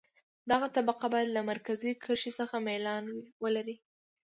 [0.51, 3.03] دغه طبقه باید له مرکزي کرښې څخه میلان
[3.43, 3.75] ولري